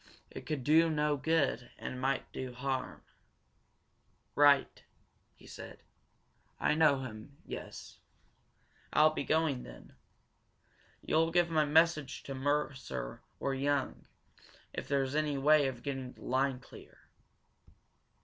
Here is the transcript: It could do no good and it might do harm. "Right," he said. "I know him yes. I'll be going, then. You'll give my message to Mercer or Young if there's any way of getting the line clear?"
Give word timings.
It 0.31 0.47
could 0.47 0.63
do 0.63 0.89
no 0.89 1.15
good 1.15 1.69
and 1.77 1.93
it 1.93 1.97
might 1.99 2.31
do 2.31 2.55
harm. 2.55 3.03
"Right," 4.33 4.83
he 5.35 5.45
said. 5.45 5.77
"I 6.59 6.73
know 6.73 7.01
him 7.01 7.37
yes. 7.45 7.99
I'll 8.91 9.11
be 9.11 9.23
going, 9.23 9.61
then. 9.61 9.93
You'll 11.03 11.29
give 11.29 11.51
my 11.51 11.65
message 11.65 12.23
to 12.23 12.33
Mercer 12.33 13.21
or 13.39 13.53
Young 13.53 14.07
if 14.73 14.87
there's 14.87 15.13
any 15.13 15.37
way 15.37 15.67
of 15.67 15.83
getting 15.83 16.13
the 16.13 16.21
line 16.23 16.59
clear?" 16.59 16.97